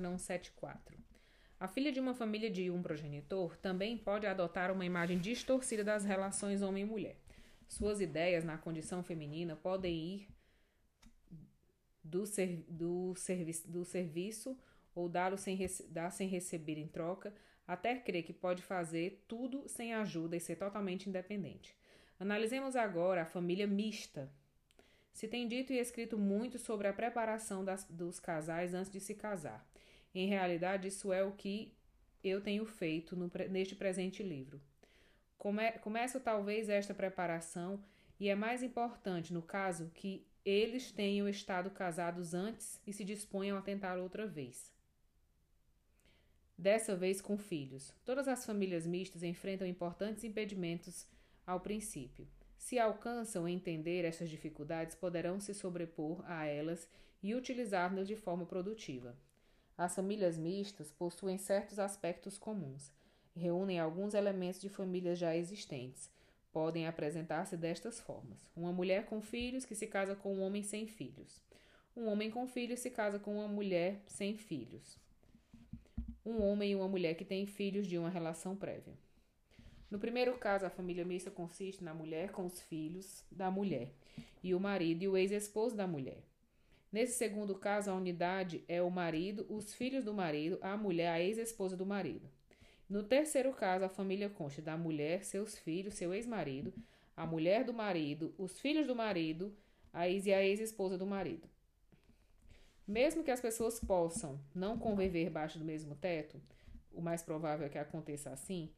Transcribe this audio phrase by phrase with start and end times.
[0.00, 0.96] página 174.
[1.58, 6.04] A filha de uma família de um progenitor também pode adotar uma imagem distorcida das
[6.04, 7.16] relações homem mulher.
[7.68, 10.28] Suas ideias na condição feminina podem ir
[12.02, 14.58] do, ser, do, servi do serviço
[14.94, 15.58] ou dar, sem,
[15.90, 17.34] dar sem receber em troca,
[17.66, 21.76] até crer que pode fazer tudo sem ajuda e ser totalmente independente.
[22.18, 24.32] Analisemos agora a família mista.
[25.12, 29.14] Se tem dito e escrito muito sobre a preparação das, dos casais antes de se
[29.14, 29.64] casar.
[30.14, 31.74] Em realidade, isso é o que
[32.22, 34.60] eu tenho feito no, neste presente livro.
[35.38, 37.82] Come, começo talvez esta preparação
[38.18, 43.56] e é mais importante, no caso, que eles tenham estado casados antes e se disponham
[43.56, 44.72] a tentar outra vez.
[46.58, 47.94] Dessa vez com filhos.
[48.04, 51.06] Todas as famílias mistas enfrentam importantes impedimentos
[51.46, 52.28] ao princípio.
[52.58, 56.86] Se alcançam a entender estas dificuldades, poderão se sobrepor a elas
[57.22, 59.16] e utilizá-las de forma produtiva.
[59.80, 62.92] As famílias mistas possuem certos aspectos comuns
[63.34, 66.10] reúnem alguns elementos de famílias já existentes.
[66.52, 70.86] Podem apresentar-se destas formas: uma mulher com filhos que se casa com um homem sem
[70.86, 71.40] filhos.
[71.96, 74.98] Um homem com filhos se casa com uma mulher sem filhos.
[76.26, 78.92] Um homem e uma mulher que têm filhos de uma relação prévia.
[79.90, 83.94] No primeiro caso, a família mista consiste na mulher com os filhos da mulher
[84.42, 86.29] e o marido e o ex-esposo da mulher.
[86.92, 91.20] Nesse segundo caso, a unidade é o marido, os filhos do marido, a mulher, a
[91.20, 92.28] ex-esposa do marido.
[92.88, 96.74] No terceiro caso, a família consta da mulher, seus filhos, seu ex-marido,
[97.16, 99.54] a mulher do marido, os filhos do marido,
[99.92, 101.48] a ex e a ex-esposa do marido.
[102.86, 106.40] Mesmo que as pessoas possam não conviver debaixo do mesmo teto,
[106.92, 108.68] o mais provável é que aconteça assim,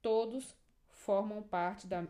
[0.00, 0.54] todos
[0.88, 2.06] formam parte da,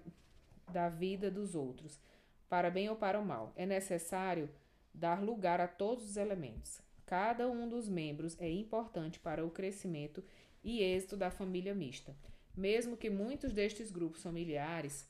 [0.71, 1.99] da vida dos outros,
[2.47, 3.55] para bem ou para o mal.
[3.57, 4.51] É necessário
[4.97, 6.81] dar lugar a todos os elementos.
[7.05, 10.25] Cada um dos membros é importante para o crescimento
[10.65, 12.17] e êxito da família mista,
[12.57, 15.09] mesmo que muitos destes grupos familiares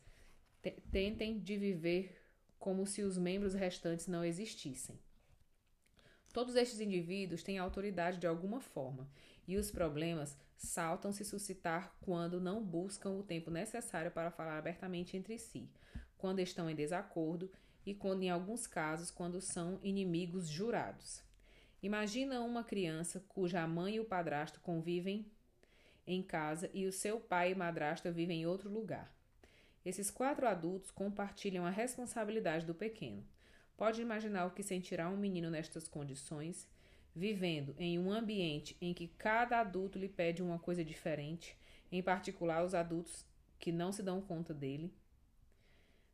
[0.91, 2.21] tentem de viver
[2.59, 4.99] como se os membros restantes não existissem.
[6.33, 9.09] Todos estes indivíduos têm autoridade de alguma forma,
[9.49, 15.17] e os problemas saltam se suscitar quando não buscam o tempo necessário para falar abertamente
[15.17, 15.71] entre si,
[16.19, 17.51] quando estão em desacordo
[17.87, 21.23] e quando, em alguns casos, quando são inimigos jurados.
[21.83, 25.25] Imagina uma criança cuja mãe e o padrasto convivem
[26.07, 29.15] em casa e o seu pai e madrasta vivem em outro lugar.
[29.85, 33.25] Esses quatro adultos compartilham a responsabilidade do pequeno.
[33.77, 36.69] Pode imaginar o que sentirá um menino nestas condições,
[37.15, 41.57] vivendo em um ambiente em que cada adulto lhe pede uma coisa diferente,
[41.93, 43.25] em particular os adultos
[43.59, 44.93] que não se dão conta dele.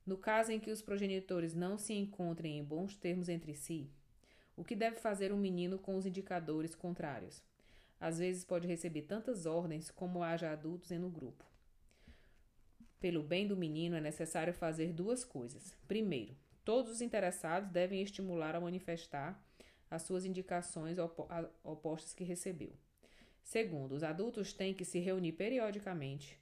[0.05, 3.89] No caso em que os progenitores não se encontrem em bons termos entre si,
[4.57, 7.43] o que deve fazer um menino com os indicadores contrários?
[8.01, 11.45] Às vezes pode receber tantas ordens como haja adultos em no grupo.
[12.99, 15.75] Pelo bem do menino, é necessário fazer duas coisas.
[15.87, 19.41] Primeiro, todos os interessados devem estimular a manifestar
[19.91, 20.97] as suas indicações
[21.63, 22.73] opostas que recebeu.
[23.43, 26.39] Segundo, os adultos têm que se reunir periodicamente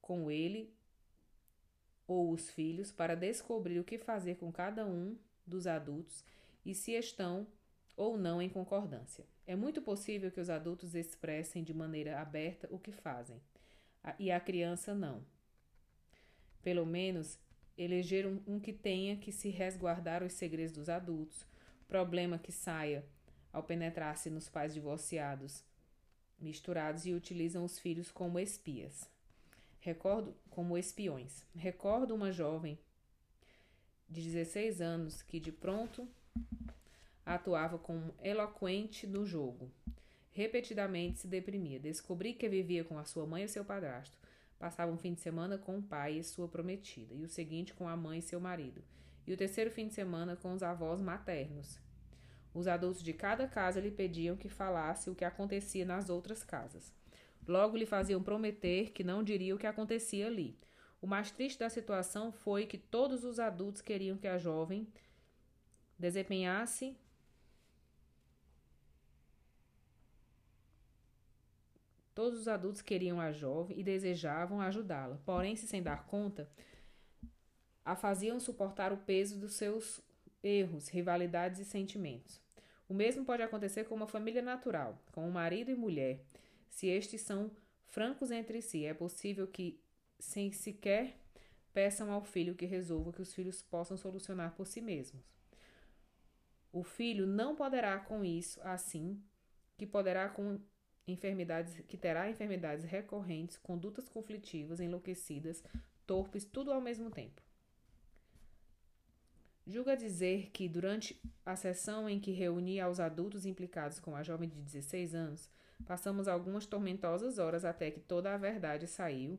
[0.00, 0.72] com ele
[2.06, 5.16] ou os filhos para descobrir o que fazer com cada um
[5.46, 6.24] dos adultos
[6.64, 7.46] e se estão
[7.96, 9.24] ou não em concordância.
[9.46, 13.40] É muito possível que os adultos expressem de maneira aberta o que fazem,
[14.18, 15.24] e a criança não.
[16.62, 17.38] Pelo menos,
[17.76, 21.46] eleger um, um que tenha que se resguardar os segredos dos adultos,
[21.86, 23.04] problema que saia
[23.52, 25.64] ao penetrar-se nos pais divorciados,
[26.40, 29.08] misturados e utilizam os filhos como espias.
[29.84, 31.44] Recordo como espiões.
[31.54, 32.78] Recordo uma jovem
[34.08, 36.08] de 16 anos que de pronto
[37.26, 39.70] Atuava como eloquente no jogo.
[40.32, 41.78] Repetidamente se deprimia.
[41.78, 44.18] Descobri que vivia com a sua mãe e seu padrasto.
[44.58, 47.86] Passava um fim de semana com o pai e sua prometida, e o seguinte com
[47.86, 48.82] a mãe e seu marido,
[49.26, 51.78] e o terceiro fim de semana com os avós maternos.
[52.54, 56.92] Os adultos de cada casa lhe pediam que falasse o que acontecia nas outras casas.
[57.46, 60.58] Logo lhe faziam prometer que não diria o que acontecia ali.
[61.00, 64.88] O mais triste da situação foi que todos os adultos queriam que a jovem
[65.98, 66.96] desempenhasse
[72.14, 76.48] Todos os adultos queriam a jovem e desejavam ajudá-la, porém, se sem dar conta,
[77.84, 80.00] a faziam suportar o peso dos seus
[80.40, 82.40] erros, rivalidades e sentimentos.
[82.88, 86.20] O mesmo pode acontecer com uma família natural, com um marido e mulher.
[86.74, 87.52] Se estes são
[87.86, 89.80] francos entre si, é possível que,
[90.18, 91.16] sem sequer
[91.72, 95.22] peçam ao filho que resolva que os filhos possam solucionar por si mesmos.
[96.72, 99.22] O filho não poderá com isso, assim,
[99.76, 100.60] que poderá com
[101.06, 105.62] enfermidades, que terá enfermidades recorrentes, condutas conflitivas, enlouquecidas,
[106.04, 107.40] torpes, tudo ao mesmo tempo.
[109.66, 114.48] Julga dizer que, durante a sessão em que reuni aos adultos implicados com a jovem
[114.48, 115.48] de 16 anos,
[115.86, 119.38] passamos algumas tormentosas horas até que toda a verdade saiu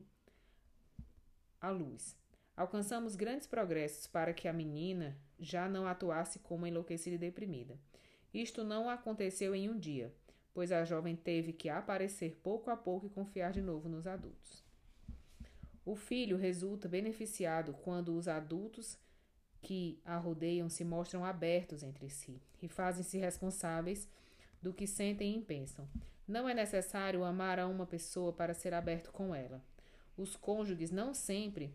[1.60, 2.16] à luz.
[2.56, 7.78] Alcançamos grandes progressos para que a menina já não atuasse como enlouquecida e deprimida.
[8.34, 10.12] Isto não aconteceu em um dia,
[10.52, 14.64] pois a jovem teve que aparecer pouco a pouco e confiar de novo nos adultos.
[15.84, 18.98] O filho resulta beneficiado quando os adultos
[19.66, 24.08] que a rodeiam se mostram abertos entre si e fazem-se responsáveis
[24.62, 25.88] do que sentem e pensam.
[26.26, 29.60] Não é necessário amar a uma pessoa para ser aberto com ela.
[30.16, 31.74] Os cônjuges não sempre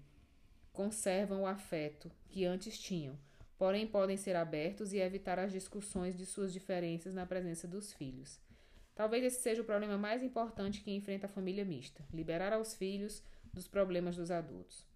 [0.72, 3.20] conservam o afeto que antes tinham,
[3.58, 8.40] porém podem ser abertos e evitar as discussões de suas diferenças na presença dos filhos.
[8.96, 13.22] Talvez esse seja o problema mais importante que enfrenta a família mista: liberar aos filhos
[13.54, 14.90] dos problemas dos adultos.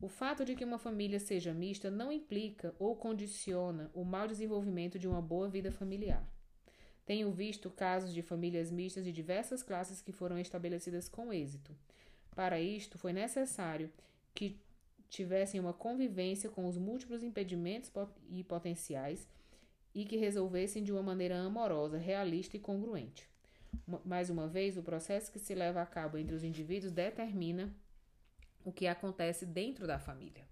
[0.00, 4.98] O fato de que uma família seja mista não implica ou condiciona o mau desenvolvimento
[4.98, 6.26] de uma boa vida familiar.
[7.06, 11.74] Tenho visto casos de famílias mistas de diversas classes que foram estabelecidas com êxito.
[12.34, 13.90] Para isto, foi necessário
[14.34, 14.60] que
[15.08, 17.90] tivessem uma convivência com os múltiplos impedimentos
[18.28, 19.26] e potenciais
[19.94, 23.26] e que resolvessem de uma maneira amorosa, realista e congruente.
[24.04, 27.72] Mais uma vez, o processo que se leva a cabo entre os indivíduos determina
[28.66, 30.44] o que acontece dentro da família.